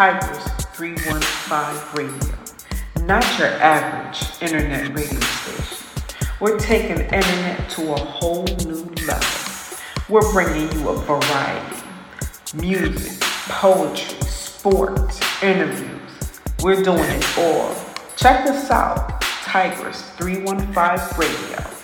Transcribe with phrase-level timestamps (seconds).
[0.00, 5.86] Tigers 315 Radio, not your average internet radio station.
[6.40, 9.78] We're taking internet to a whole new level.
[10.08, 11.82] We're bringing you a variety
[12.54, 16.00] music, poetry, sports, interviews.
[16.62, 17.76] We're doing it all.
[18.16, 21.79] Check us out, Tigers 315 Radio.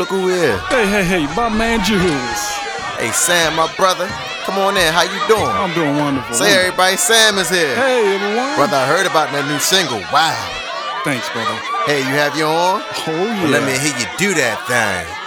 [0.00, 0.56] Look who here.
[0.72, 2.40] Hey, hey, hey, my man Jules.
[2.96, 4.08] Hey, Sam, my brother.
[4.48, 4.88] Come on in.
[4.96, 5.44] How you doing?
[5.44, 6.32] I'm doing wonderful.
[6.34, 7.76] Say, everybody, Sam is here.
[7.76, 8.56] Hey, everyone.
[8.56, 10.00] Brother, I heard about that new single.
[10.08, 10.40] Wow.
[11.04, 11.52] Thanks, brother.
[11.84, 12.80] Hey, you have your on?
[12.80, 13.44] Oh, yeah.
[13.44, 15.19] Well, let me hear you do that thing.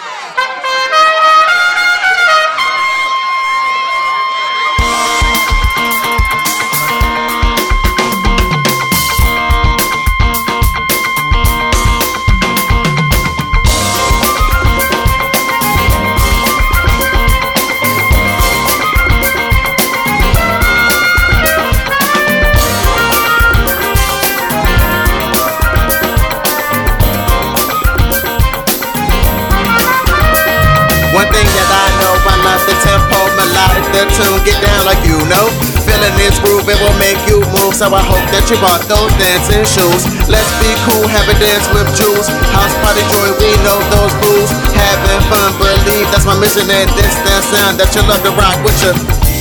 [34.18, 35.50] Tune, get down like you know.
[35.84, 39.12] Feeling this groove, it will make you move, so I hope that you bought those
[39.18, 40.06] dancing shoes.
[40.30, 42.30] Let's be cool, have a dance with Jules.
[42.54, 44.50] House party joy, we know those rules.
[44.74, 48.58] Having fun, believe that's my mission, and this that sound that you love to rock
[48.62, 49.33] with you.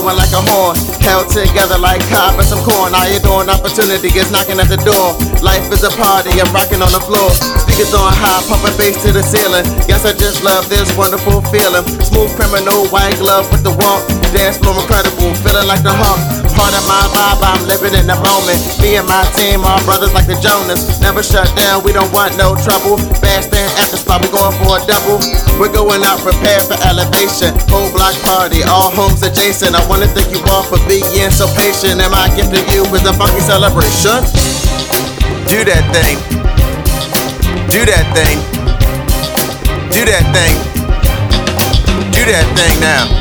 [0.00, 0.76] Blowing like a horn.
[1.04, 2.94] Held together like cob and some corn.
[2.94, 3.48] I you doing?
[3.48, 5.12] Opportunity is knocking at the door.
[5.44, 7.30] Life is a party, I'm rocking on the floor.
[7.60, 9.64] Speakers on high, pumping bass to the ceiling.
[9.86, 11.84] Guess I just love this wonderful feeling.
[12.00, 14.00] Smooth criminal, white glove with the walk.
[14.32, 16.39] Dance floor incredible, feeling like the hawk.
[16.60, 18.60] Part of my vibe, I'm living in the moment.
[18.84, 21.00] Me and my team are brothers like the Jonas.
[21.00, 23.00] Never shut down, we don't want no trouble.
[23.16, 25.24] Fast and after spot, we going for a double.
[25.56, 27.56] We're going out prepared for elevation.
[27.72, 29.72] Whole block party, all homes adjacent.
[29.72, 31.96] I wanna thank you all for being so patient.
[31.96, 34.20] And my gift you is a funky celebration.
[35.48, 36.20] Do that thing.
[37.72, 38.36] Do that thing.
[39.88, 40.54] Do that thing.
[42.12, 43.19] Do that thing now.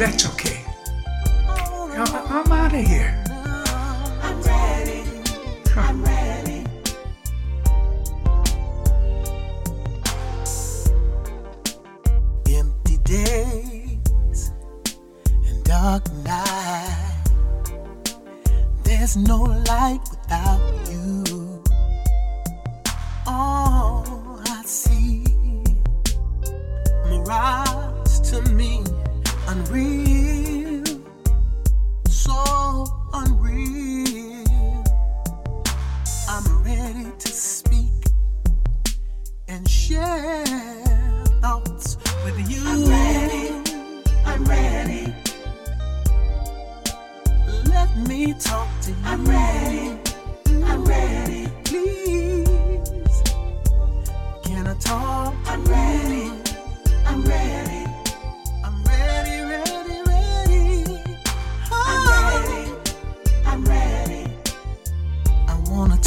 [0.00, 0.39] No,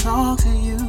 [0.03, 0.82] talk to you.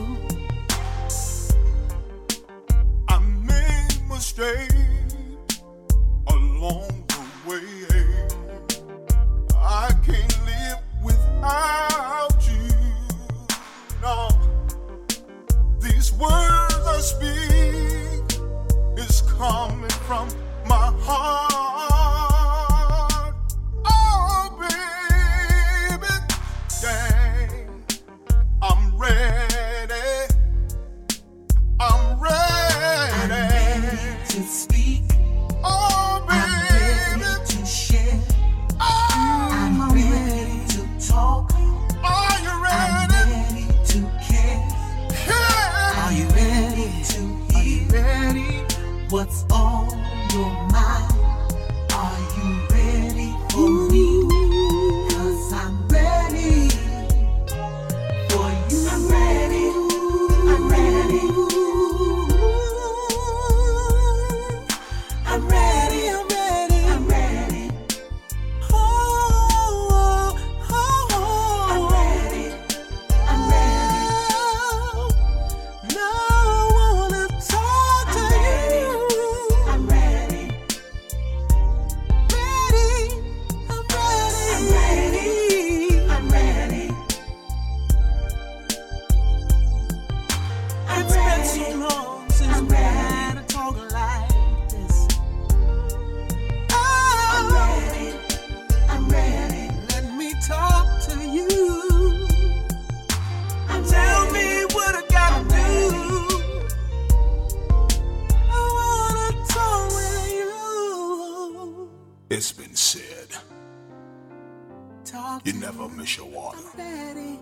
[115.44, 117.38] You never miss your water I'm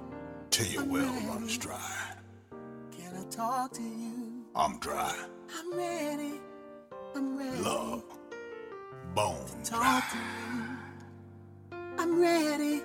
[0.51, 1.93] till your well runs dry.
[2.97, 4.45] Can I talk to you?
[4.55, 5.15] I'm dry.
[5.57, 6.41] I'm ready.
[7.15, 7.63] I'm ready.
[7.63, 8.03] Love,
[9.15, 10.03] bone Talk dry.
[10.11, 11.79] to you.
[11.99, 12.83] I'm ready.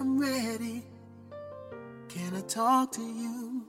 [0.00, 0.82] I'm ready.
[2.08, 3.64] Can I talk to you?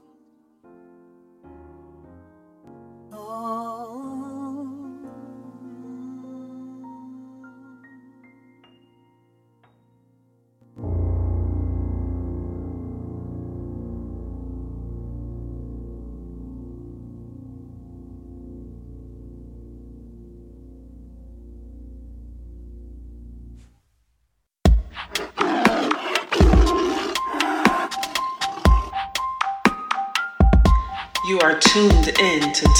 [3.12, 4.13] Oh.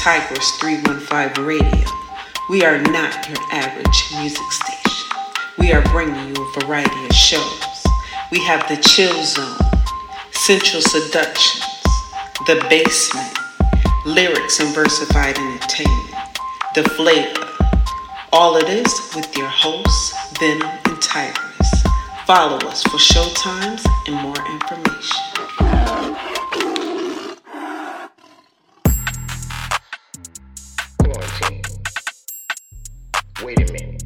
[0.04, 1.88] Tigers 315 Radio.
[2.50, 5.08] We are not your average music station.
[5.56, 7.86] We are bringing you a variety of shows.
[8.30, 9.56] We have the Chill Zone,
[10.30, 11.64] Central Seductions,
[12.46, 13.38] The Basement,
[14.04, 16.14] Lyrics and Versified Entertainment,
[16.74, 17.48] The Flavor.
[18.30, 21.82] All of this with your hosts, Venom and Tigress.
[22.26, 25.63] Follow us for showtimes and more information.
[33.42, 34.02] Wait a minute.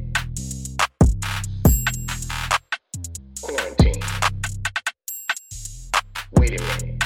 [3.42, 4.02] Quarantine.
[6.32, 7.02] Wait a minute.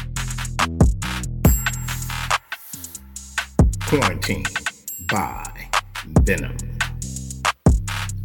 [3.87, 4.45] Quarantine
[5.11, 5.69] by
[6.21, 6.57] Venom.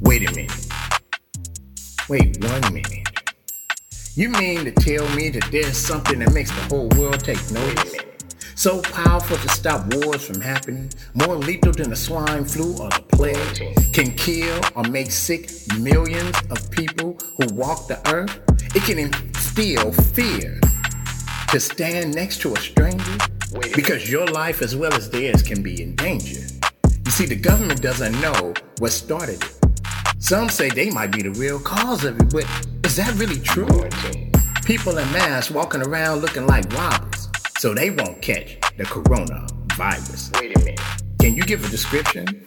[0.01, 0.67] Wait a minute.
[2.07, 3.07] Wait one minute.
[4.15, 8.06] You mean to tell me that there's something that makes the whole world take notice?
[8.57, 13.03] So powerful to stop wars from happening, more lethal than the swine flu or the
[13.07, 18.35] plague, can kill or make sick millions of people who walk the earth?
[18.75, 20.59] It can instill fear
[21.51, 23.17] to stand next to a stranger
[23.75, 26.41] because your life as well as theirs can be in danger.
[27.05, 29.59] You see, the government doesn't know what started it.
[30.17, 32.45] Some say they might be the real cause of it, but
[32.83, 33.87] is that really true?
[34.65, 37.16] People in masks walking around looking like robbers,
[37.57, 40.39] so they won't catch the coronavirus.
[40.39, 40.79] Wait a minute.
[41.19, 42.45] Can you give a description?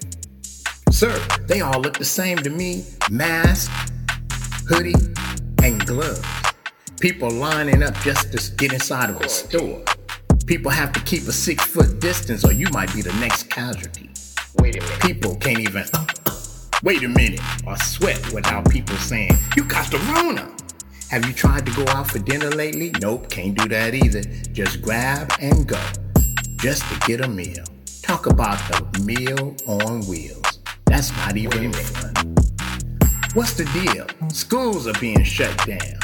[0.91, 2.85] Sir, they all look the same to me.
[3.11, 3.71] Mask,
[4.69, 4.95] hoodie,
[5.63, 6.23] and gloves.
[7.01, 9.83] People lining up just to get inside of a store.
[10.47, 14.11] People have to keep a six foot distance or you might be the next casualty.
[14.59, 15.01] Wait a minute.
[15.01, 16.35] People can't even uh, uh,
[16.83, 20.60] wait a minute or sweat without people saying, You got the Rona.
[21.11, 22.93] Have you tried to go out for dinner lately?
[23.01, 24.23] Nope, can't do that either.
[24.53, 25.83] Just grab and go.
[26.61, 27.65] Just to get a meal.
[28.01, 30.61] Talk about the meal on wheels.
[30.85, 32.15] That's not even fun.
[33.35, 34.07] What's the deal?
[34.29, 35.99] Schools are being shut down.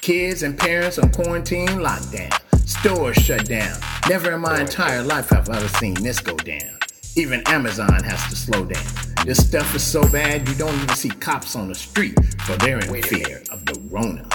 [0.00, 2.32] Kids and parents on quarantine lockdown.
[2.66, 3.78] Stores shut down.
[4.08, 6.78] Never in my entire life have I ever seen this go down.
[7.14, 8.86] Even Amazon has to slow down.
[9.26, 12.78] This stuff is so bad you don't even see cops on the street for they're
[12.78, 13.42] in fear
[13.90, 14.28] Rona.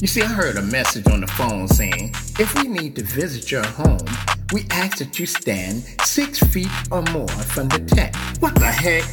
[0.00, 3.52] You see, I heard a message on the phone saying, if we need to visit
[3.52, 4.04] your home,
[4.52, 8.16] we ask that you stand six feet or more from the tent.
[8.40, 9.04] What the heck?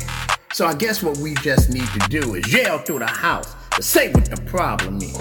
[0.53, 3.83] So I guess what we just need to do is yell through the house to
[3.83, 5.15] say what the problem is.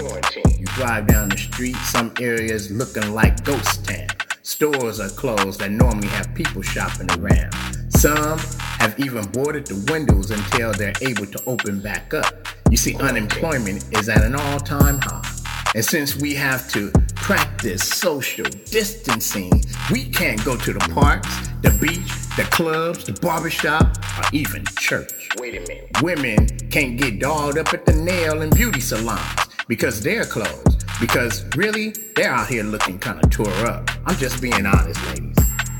[0.57, 4.07] You drive down the street, some areas looking like ghost town.
[4.41, 7.53] Stores are closed that normally have people shopping around.
[7.89, 8.39] Some
[8.79, 12.47] have even boarded the windows until they're able to open back up.
[12.69, 15.27] You see, unemployment is at an all time high.
[15.73, 21.27] And since we have to practice social distancing, we can't go to the parks,
[21.63, 25.29] the beach, the clubs, the barbershop, or even church.
[25.37, 25.89] Wait a minute.
[26.03, 29.21] Women can't get dolled up at the nail and beauty salons
[29.67, 30.85] because they're closed.
[30.99, 33.89] Because really, they're out here looking kind of tore up.
[34.05, 35.35] I'm just being honest, ladies.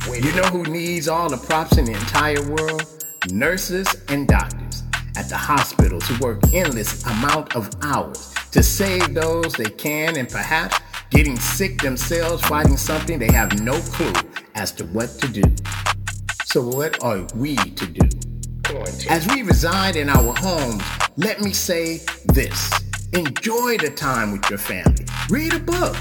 [0.08, 3.06] You know who needs all the props in the entire world?
[3.32, 4.69] Nurses and doctors
[5.16, 10.30] at the hospitals who work endless amount of hours to save those they can and
[10.30, 14.14] perhaps getting sick themselves fighting something they have no clue
[14.56, 15.44] as to what to do.
[16.46, 18.10] So what are we to do?
[19.10, 20.84] As we reside in our homes,
[21.18, 22.72] let me say this.
[23.14, 25.06] Enjoy the time with your family.
[25.30, 25.98] Read a book.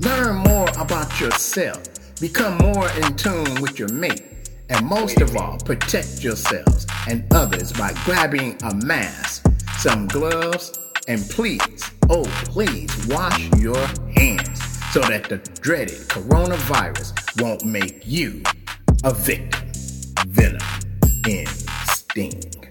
[0.00, 1.82] Learn more about yourself.
[2.20, 4.33] Become more in tune with your mate.
[4.70, 9.46] And most of all, protect yourselves and others by grabbing a mask,
[9.78, 17.64] some gloves, and please, oh please, wash your hands so that the dreaded coronavirus won't
[17.64, 18.42] make you
[19.04, 19.60] a victim.
[20.28, 20.60] Venom
[21.28, 22.63] in sting.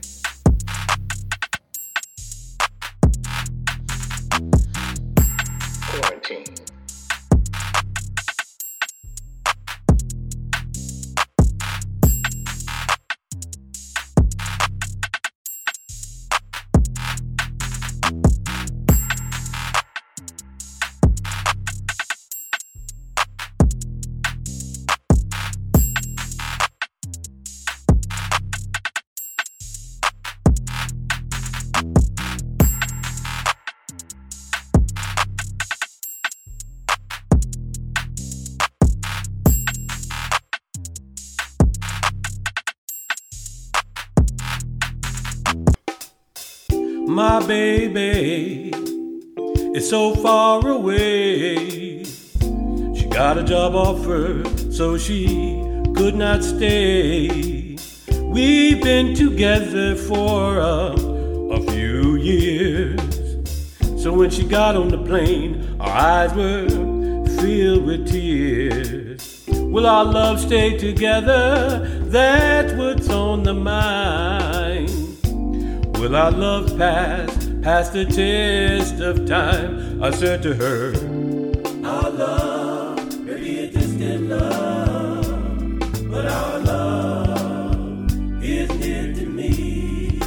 [49.93, 52.03] So far away.
[52.95, 55.27] She got a job offer, so she
[55.93, 57.77] could not stay.
[58.23, 60.95] We've been together for a,
[61.58, 63.43] a few years.
[64.01, 66.67] So when she got on the plane, our eyes were
[67.38, 69.45] filled with tears.
[69.47, 71.88] Will our love stay together?
[72.06, 74.89] That's what's on the mind.
[75.99, 79.82] Will our love pass past the test of time?
[80.03, 80.93] I said to her,
[81.87, 85.79] Our love may be a distant love,
[86.11, 88.11] but our love
[88.43, 90.19] is near to me.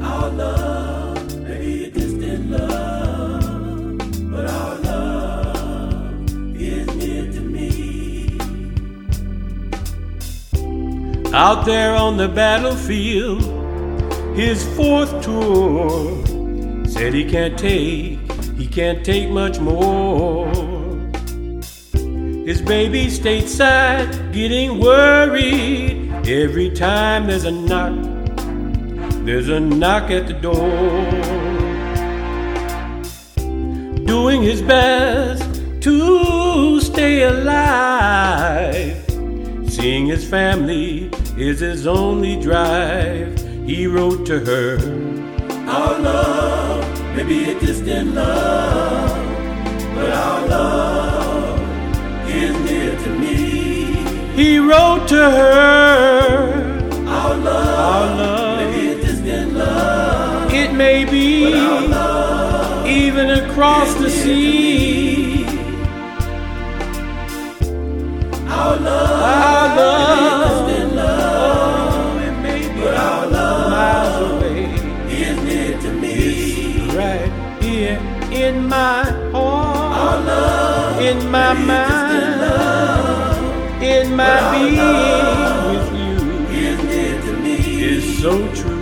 [0.00, 3.98] Our love may be a distant love,
[4.30, 8.38] but our love is near to me.
[11.34, 13.42] Out there on the battlefield,
[14.34, 16.19] his fourth tour,
[17.00, 18.18] said he can't take,
[18.58, 20.46] he can't take much more.
[22.44, 27.94] His baby stateside, getting worried every time there's a knock.
[29.24, 30.68] There's a knock at the door.
[34.04, 35.42] Doing his best
[35.80, 39.02] to stay alive.
[39.72, 43.40] Seeing his family is his only drive.
[43.64, 44.76] He wrote to her,
[45.66, 46.59] Our love
[47.16, 49.10] may be a distant love,
[49.94, 51.60] but our love
[52.28, 53.94] is near to me.
[54.34, 60.52] He wrote to her, Our love, our love may be a distant love.
[60.52, 61.46] It may be
[62.88, 65.44] even across the sea.
[68.48, 70.79] Our love, our love,
[78.42, 80.24] in my heart.
[80.24, 82.42] Love, in my mind,
[83.82, 84.76] in my being
[85.70, 86.10] with you.
[87.82, 88.79] Is so true.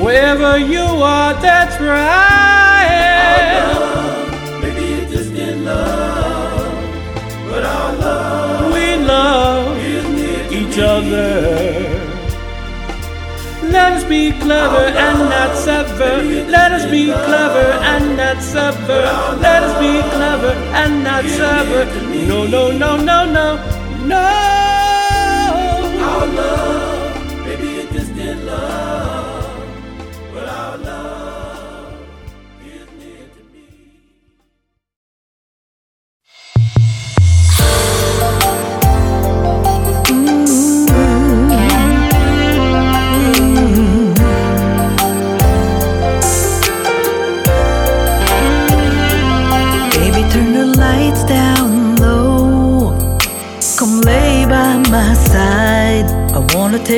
[0.00, 3.18] Wherever you are, that's right.
[4.62, 6.72] Maybe it's just in love,
[7.50, 9.76] but our love, we love
[10.52, 11.98] each other.
[13.70, 16.22] Let us be clever and not sever.
[16.48, 19.02] Let us be clever and not sever.
[19.40, 21.84] Let us be clever and not sever.
[22.28, 23.56] No, no, no, no, no,
[24.06, 24.47] no.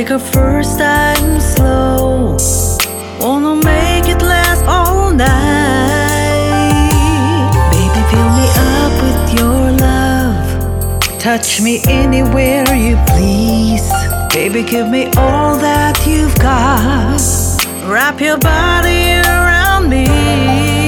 [0.00, 2.36] Take our first time slow.
[3.20, 6.50] Wanna make it last all night.
[7.70, 8.46] Baby, fill me
[8.78, 11.18] up with your love.
[11.18, 13.86] Touch me anywhere you please.
[14.32, 17.20] Baby, give me all that you've got.
[17.86, 20.79] Wrap your body around me.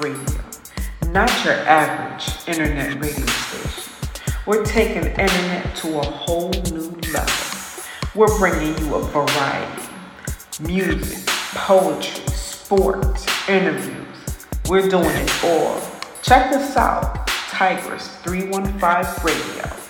[0.00, 0.40] Radio.
[1.08, 3.92] Not your average internet radio station.
[4.46, 7.84] We're taking internet to a whole new level.
[8.14, 9.82] We're bringing you a variety
[10.60, 14.06] music, poetry, sports, interviews.
[14.68, 15.80] We're doing it all.
[16.22, 19.85] Check us out, Tigers 315 Radio.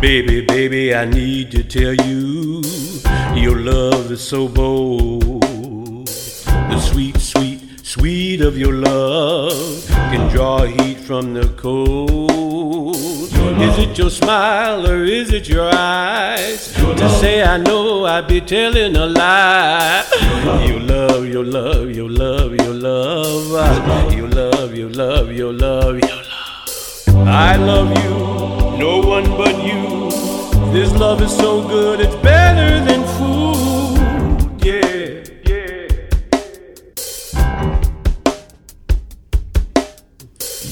[0.00, 2.62] Baby, baby, I need to tell you,
[3.34, 5.42] your love is so bold.
[6.06, 12.30] The sweet, sweet, sweet of your love can draw heat from the cold.
[13.60, 16.72] Is it your smile or is it your eyes?
[16.72, 20.04] to say I know I'd be telling a lie.
[20.66, 23.46] Your love, your love, your love, your love,
[24.14, 26.00] your love, your love, your love, your love.
[27.26, 28.49] I love you,
[28.90, 30.10] no one but you.
[30.72, 33.96] This love is so good, it's better than food.
[34.66, 35.86] Yeah, yeah.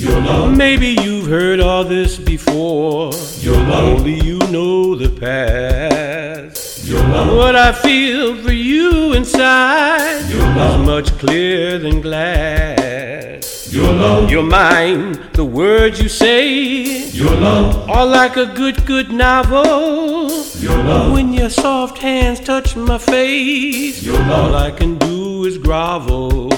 [0.02, 0.56] Your love.
[0.56, 3.12] Maybe you've heard all this before.
[3.46, 4.00] Your love.
[4.00, 6.84] Only you know the past.
[6.88, 7.36] Your love.
[7.36, 10.80] What I feel for you inside Your love.
[10.80, 13.57] is much clearer than glass.
[13.70, 14.30] Your love.
[14.30, 17.08] Your mind, the words you say.
[17.10, 17.88] Your love.
[17.90, 20.30] Are like a good, good novel.
[20.58, 21.12] Your love.
[21.12, 24.02] When your soft hands touch my face.
[24.02, 24.54] Your love.
[24.54, 26.48] All I can do is grovel.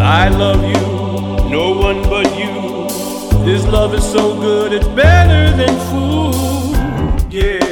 [0.00, 2.86] I love you, no one but you.
[3.44, 7.32] This love is so good, it's better than food.
[7.32, 7.67] Yeah, yeah.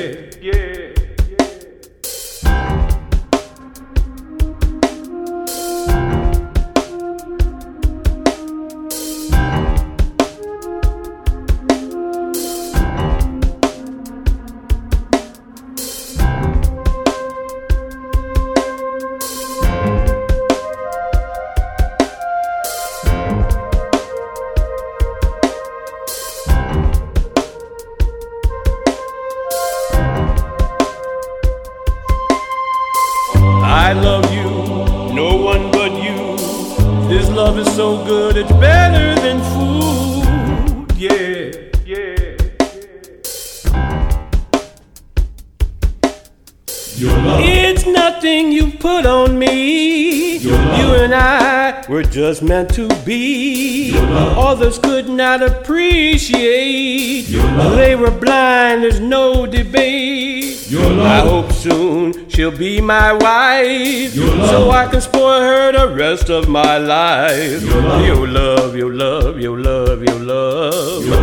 [52.17, 53.93] Just meant to be.
[53.95, 57.27] Others could not appreciate.
[57.27, 60.67] They were blind, there's no debate.
[60.73, 64.15] I hope soon she'll be my wife.
[64.15, 67.63] So I can spoil her the rest of my life.
[67.63, 71.05] Your love, your love, your love, your love.
[71.05, 71.21] Your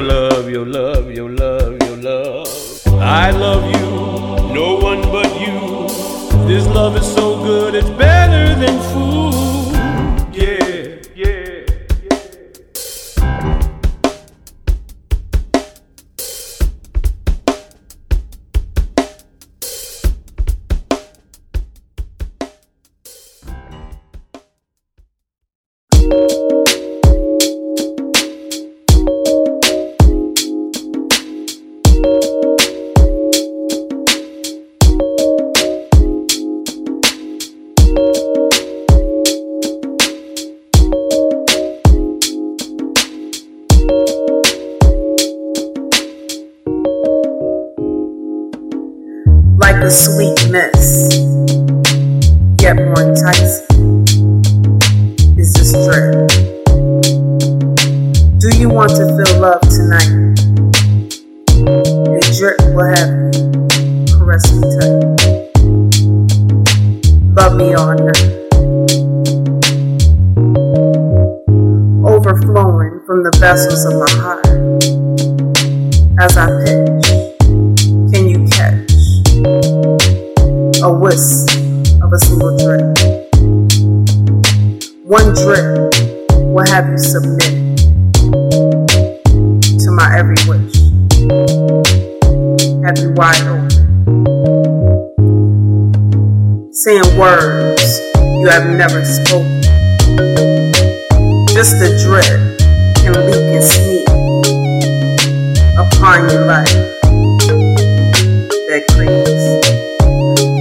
[0.00, 2.86] love, your love, your love, your love.
[3.02, 5.88] I love you, no one but you.
[6.46, 9.35] This love is so good, it's better than food.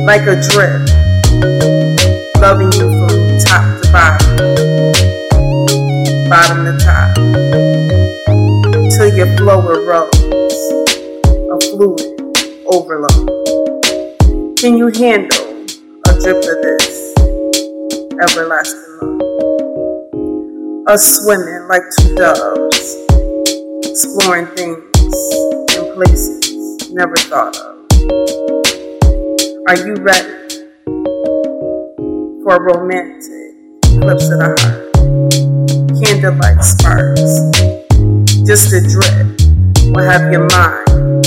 [0.06, 0.86] Like a drip,
[2.40, 4.38] loving you from top to bottom,
[6.30, 7.16] bottom to top,
[8.92, 10.62] till your flow erodes
[11.50, 12.22] a fluid
[12.68, 13.28] overload.
[14.60, 15.66] Can you handle
[16.08, 17.14] a drip of this
[18.22, 19.22] everlasting love?
[20.88, 22.96] Us swimming like two doves,
[23.84, 24.78] exploring things
[25.76, 28.65] and places never thought of.
[29.68, 30.62] Are you ready
[32.44, 34.94] for a romantic eclipse of the heart?
[36.06, 37.42] Candlelight sparks,
[38.46, 39.26] just a drip
[39.90, 41.26] will have your mind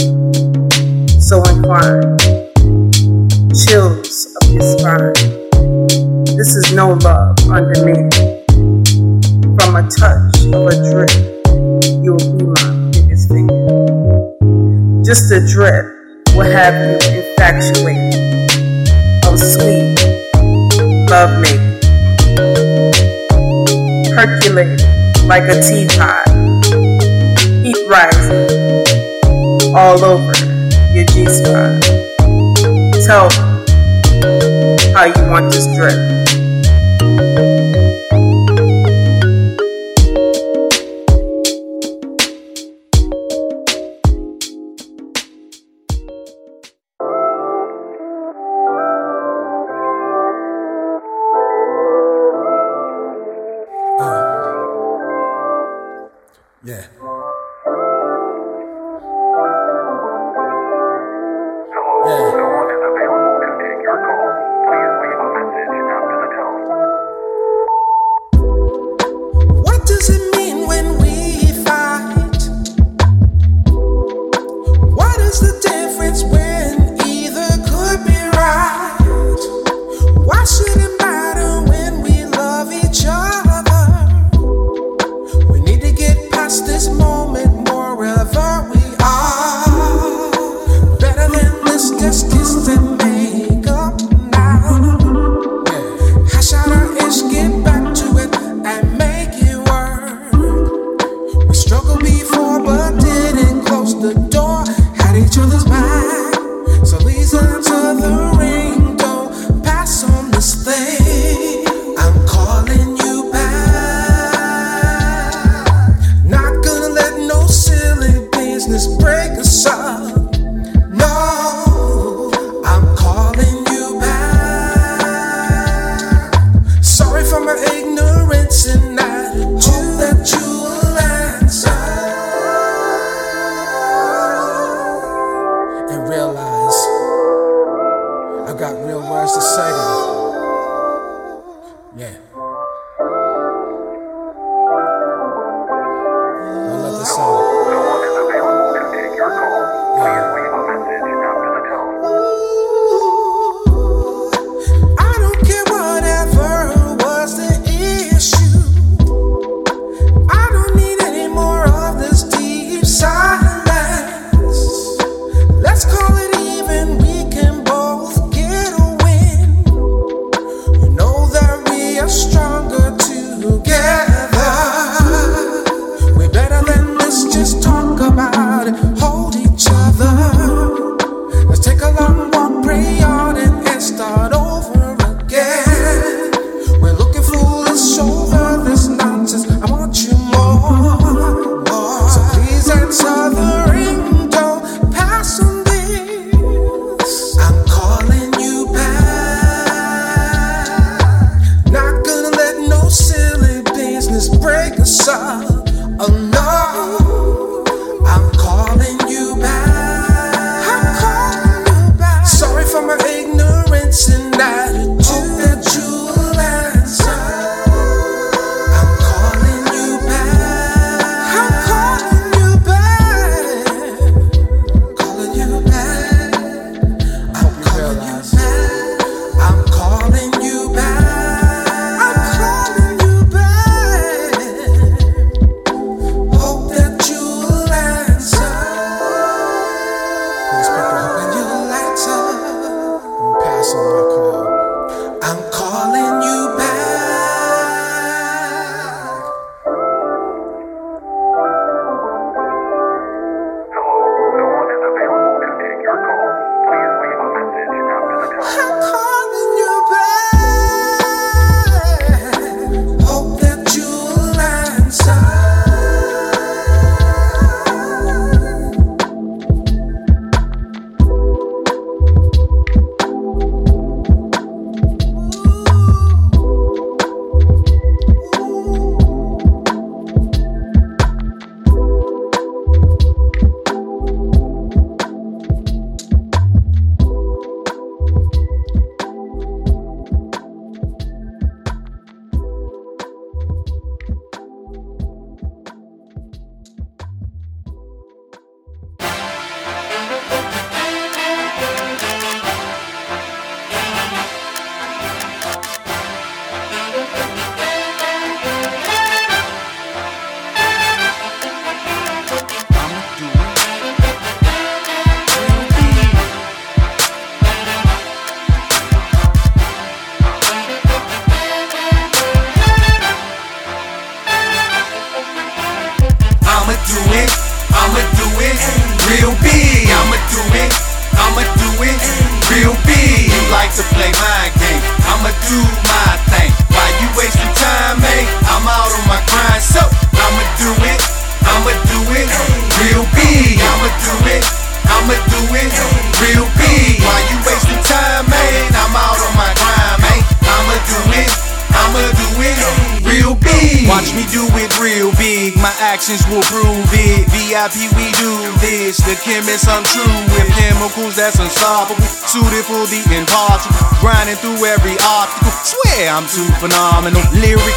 [1.20, 2.20] so inclined.
[3.59, 5.18] Chills up your spine.
[6.39, 8.14] This is no love underneath.
[9.59, 11.11] From a touch of a drip,
[12.05, 13.51] you will be my biggest fan.
[15.05, 15.97] Just a drip
[16.39, 18.14] will have you infatuated
[19.26, 19.99] of oh, sweet
[21.11, 21.80] love making.
[24.14, 24.78] Percolating
[25.26, 26.28] like a teapot,
[27.64, 28.47] heat rising
[29.74, 30.32] all over
[30.95, 31.82] your G spot.
[33.05, 35.99] Tell me how you want this drip.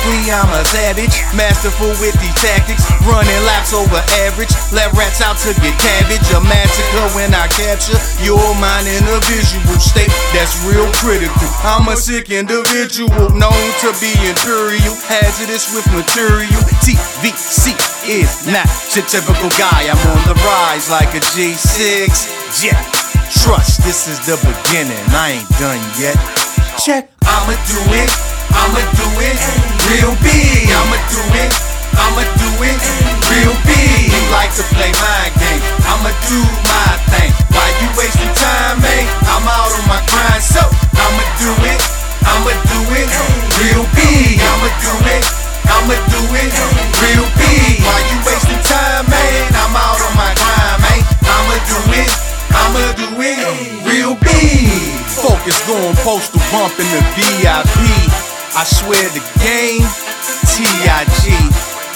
[0.01, 1.13] Lyrically, I'm a savage.
[1.37, 2.89] Masterful with these tactics.
[3.05, 4.49] Running laps over average.
[4.73, 6.25] Let rats out to get cabbage.
[6.33, 11.47] A massacre when I capture your mind in a visual state that's real critical.
[11.61, 14.95] I'm a sick individual, known to be imperial.
[15.05, 16.61] Hazardous with material.
[16.81, 17.77] TVC
[18.09, 19.85] is not your typical guy.
[19.85, 22.63] I'm on the rise like a G6.
[22.65, 22.79] Yeah.
[23.29, 25.01] Trust, this is the beginning.
[25.13, 26.17] I ain't done yet.
[26.81, 27.11] Check.
[27.21, 28.40] I'ma do it.
[28.55, 29.37] I'ma do it.
[29.87, 30.67] Real big.
[30.71, 31.51] I'ma do it.
[31.95, 32.79] I'ma do it.
[33.31, 34.11] Real big.
[34.11, 35.61] You like to play my game.
[35.87, 37.31] I'ma do my thing.
[37.55, 39.03] Why you wasting time, man?
[39.27, 40.63] I'm out on my grind, so
[40.95, 41.81] I'ma do it.
[42.27, 43.09] I'ma do it.
[43.59, 44.39] Real big.
[44.39, 45.23] I'ma do it.
[45.67, 46.51] I'ma do it.
[46.99, 47.79] Real big.
[47.83, 49.43] Why you wasting time, man?
[49.55, 51.01] I'm out on my grind, man.
[51.23, 52.11] I'ma do it.
[52.51, 54.69] I'ma do it real big.
[55.07, 58.30] Focus going postal bump in the VIP.
[58.51, 59.87] I swear the game,
[60.51, 60.75] TIG.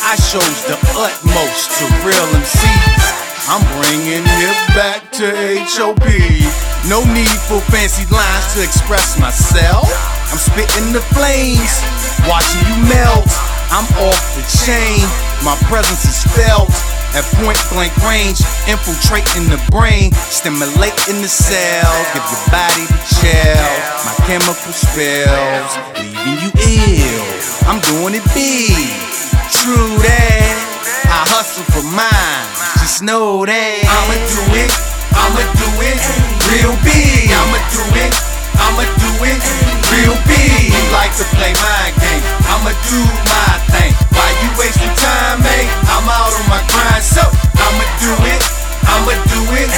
[0.07, 3.03] I shows the utmost to real MCs.
[3.51, 5.35] I'm bringing it back to
[5.67, 6.07] HOP.
[6.87, 9.83] No need for fancy lines to express myself.
[10.31, 11.83] I'm spitting the flames,
[12.23, 13.27] watching you melt.
[13.75, 15.03] I'm off the chain,
[15.43, 16.71] my presence is felt.
[17.15, 23.71] At point blank range, infiltrating the brain, stimulating the cell, give your body the chill.
[24.03, 27.23] My chemical spells, leaving you ill.
[27.71, 28.91] I'm doing it big,
[29.47, 30.59] true that.
[31.07, 32.47] I hustle for mine,
[32.83, 33.87] just know that.
[33.87, 34.71] I'ma do it,
[35.15, 35.95] I'ma do it,
[36.51, 37.31] real big.
[37.31, 38.11] I'ma do it,
[38.59, 39.39] I'ma do it,
[39.87, 40.74] real big.
[40.95, 43.91] Like to play my game, I'ma do my thing.
[44.15, 45.65] Why you wasting time, man?
[45.91, 47.19] I'm out on my grind, so
[47.59, 48.41] I'ma do it,
[48.87, 49.69] I'ma do it,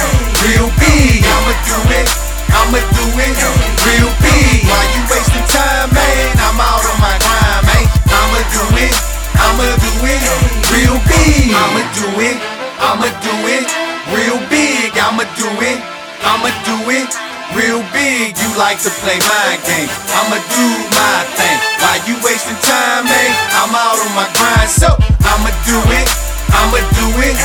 [0.46, 1.26] real big.
[1.26, 2.06] I'ma do it,
[2.54, 4.62] I'ma do it, real big.
[4.70, 6.38] Why you wasting time, man?
[6.38, 7.84] I'm out on my grind, man.
[8.14, 8.94] I'ma do it,
[9.42, 10.22] I'ma do it,
[10.70, 11.50] real big.
[11.50, 12.38] I'ma do it,
[12.78, 13.66] I'ma do it,
[14.14, 14.94] real big.
[14.94, 15.78] I'ma do it,
[16.22, 17.10] I'ma do it.
[17.56, 19.88] Real big, you like to play my game.
[20.12, 21.58] I'ma do my thing.
[21.80, 23.30] Why you wasting time, man?
[23.56, 24.92] I'm out on my grind, so
[25.24, 26.08] I'ma do it.
[26.52, 27.36] I'ma do it.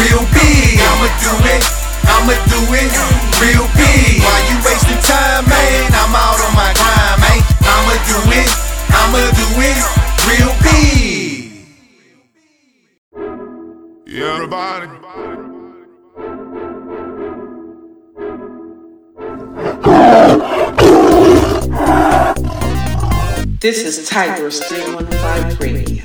[0.00, 1.62] Real big, I'ma do it.
[2.08, 2.88] I'ma do it.
[3.36, 4.24] Real big.
[4.24, 5.92] Why you wasting time, man?
[5.92, 7.40] I'm out on my grind, man.
[7.60, 8.48] I'ma do it.
[8.96, 9.76] I'ma do it.
[10.24, 11.68] Real big.
[14.06, 15.49] Yeah, everybody.
[23.60, 26.02] This is Tigress 315 Radio.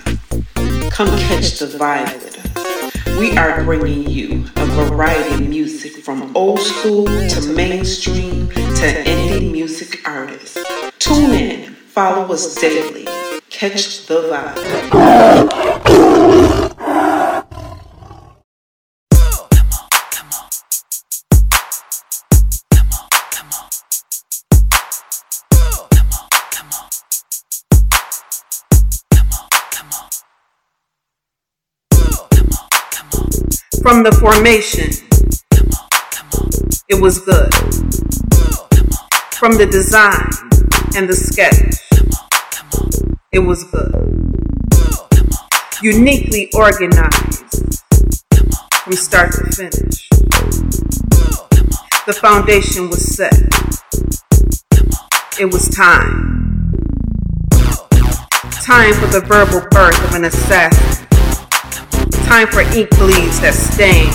[0.90, 3.18] Come catch the vibe with us.
[3.18, 9.50] We are bringing you a variety of music from old school to mainstream to indie
[9.50, 10.62] music artists.
[11.00, 13.06] Tune in, follow us daily,
[13.50, 15.56] catch the vibe.
[33.86, 34.90] From the formation,
[36.90, 37.54] it was good.
[39.36, 40.28] From the design
[40.96, 41.86] and the sketch,
[43.32, 43.94] it was good.
[45.84, 47.84] Uniquely organized
[48.74, 50.10] from start to finish.
[52.08, 53.38] The foundation was set.
[55.40, 56.72] It was time.
[58.64, 61.15] Time for the verbal birth of an assassin.
[62.26, 64.10] Time for ink bleeds that stain.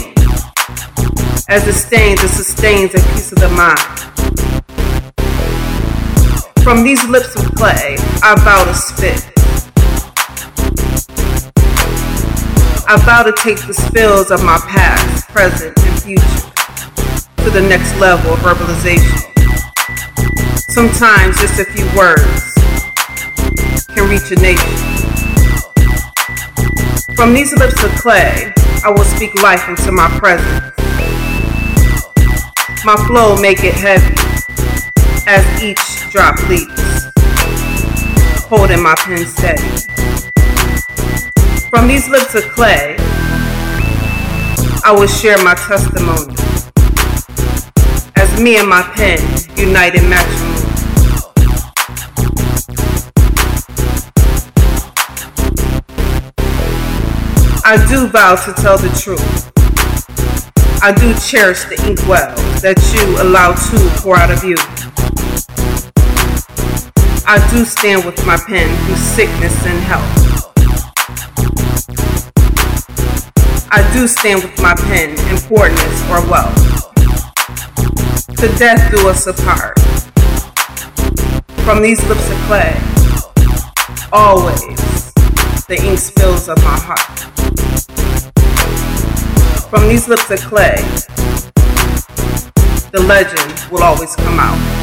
[1.48, 3.78] As it stains, it sustains a piece of the mind.
[6.64, 9.30] From these lips of clay, I vow to spit.
[12.88, 16.50] I vow to take the spills of my past, present, and future
[17.44, 19.22] to the next level of verbalization.
[20.74, 22.54] Sometimes just a few words
[23.94, 25.09] can reach a nation.
[27.20, 28.50] From these lips of clay,
[28.82, 30.72] I will speak life into my presence.
[32.82, 34.16] My flow make it heavy
[35.26, 37.04] as each drop leaps,
[38.48, 39.60] holding my pen steady.
[41.68, 42.96] From these lips of clay,
[44.82, 46.34] I will share my testimony
[48.16, 49.20] as me and my pen
[49.58, 50.49] unite in matrimony.
[57.70, 59.22] I do vow to tell the truth.
[60.82, 62.34] I do cherish the ink well
[62.66, 64.56] that you allow to pour out of you.
[67.30, 70.02] I do stand with my pen through sickness and health.
[73.70, 76.58] I do stand with my pen in poorness or wealth.
[78.34, 79.78] To death do us apart.
[81.62, 82.74] From these lips of clay,
[84.12, 85.14] always
[85.68, 87.49] the ink spills of my heart.
[89.70, 90.74] From these lips of clay,
[92.90, 94.79] the legend will always come out.